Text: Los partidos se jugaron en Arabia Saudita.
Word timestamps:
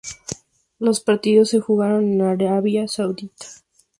Los 0.79 0.99
partidos 0.99 1.49
se 1.49 1.59
jugaron 1.59 2.11
en 2.13 2.21
Arabia 2.23 2.87
Saudita. 2.87 3.45